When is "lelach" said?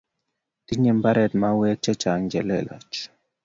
2.49-2.97